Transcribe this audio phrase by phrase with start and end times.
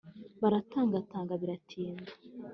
[0.41, 2.11] Baratangatanga biratinda